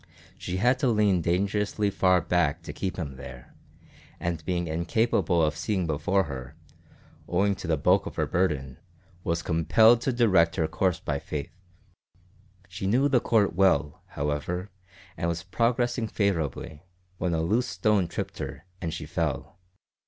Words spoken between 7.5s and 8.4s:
to the bulk of her